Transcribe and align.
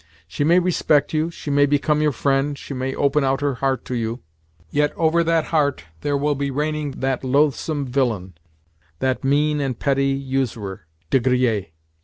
She 0.27 0.43
may 0.43 0.57
respect 0.57 1.13
you, 1.13 1.29
she 1.29 1.51
may 1.51 1.67
become 1.67 2.01
your 2.01 2.11
friend, 2.11 2.57
she 2.57 2.73
may 2.73 2.95
open 2.95 3.23
out 3.23 3.39
her 3.41 3.53
heart 3.61 3.85
to 3.85 3.93
you; 3.95 4.23
yet 4.71 4.91
over 4.97 5.23
that 5.23 5.45
heart 5.53 5.83
there 6.01 6.17
will 6.17 6.33
be 6.33 6.49
reigning 6.49 6.89
that 7.01 7.23
loathsome 7.23 7.85
villain, 7.85 8.33
that 8.97 9.23
mean 9.23 9.61
and 9.61 9.77
petty 9.77 10.07
usurer, 10.07 10.87
De 11.11 11.19
Griers. 11.19 11.65